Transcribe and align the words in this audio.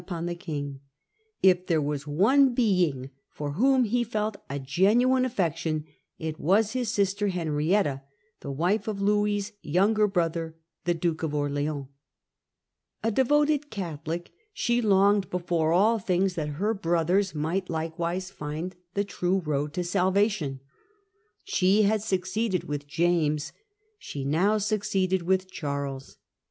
upon 0.01 0.25
the 0.25 0.33
King, 0.33 0.79
if 1.43 1.67
there 1.67 1.79
was 1.79 2.07
one 2.07 2.55
being 2.55 3.11
for 3.29 3.51
whom 3.51 3.83
he 3.83 4.03
felt 4.03 4.35
a 4.49 4.57
genuine 4.57 5.23
affection 5.25 5.85
it 6.17 6.39
was 6.39 6.73
his 6.73 6.89
sister 6.89 7.27
Henrietta, 7.27 8.01
the 8.39 8.49
wife 8.49 8.87
of 8.87 8.99
Louis's 8.99 9.51
younger 9.61 10.07
brother, 10.07 10.55
the 10.85 10.95
Duke 10.95 11.21
of 11.21 11.35
Orleans 11.35 11.85
(see 13.03 13.11
p. 13.11 13.11
103). 13.11 13.11
Declaration 13.11 13.13
^ 13.13 13.13
devoted 13.13 13.69
Catholic, 13.69 14.31
she 14.51 14.81
longed 14.81 15.29
before 15.29 15.71
all 15.71 15.99
things 15.99 16.31
of 16.31 16.35
conversion 16.45 16.53
that 16.53 16.57
her 16.57 16.73
brothers 16.73 17.35
might 17.35 17.69
likewise 17.69 18.31
find 18.31 18.75
the 18.95 19.03
true 19.03 19.35
by 19.39 19.43
Charles. 19.43 19.47
roa( 19.47 19.69
j 19.69 19.81
tQ 19.81 19.85
sa 19.85 20.07
i 20.07 20.11
va 20.13 20.29
ti 20.29 20.45
ont 20.47 20.59
she 21.45 21.81
had 21.83 22.01
succeeded 22.01 22.63
with 22.63 22.87
James. 22.87 23.53
She 23.99 24.25
now 24.25 24.57
succeeded 24.57 25.21
with 25.21 25.51
Charles. 25.51 26.17